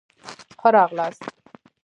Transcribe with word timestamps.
ښه 0.59 0.69
را 0.73 0.83
غلاست 0.89 1.23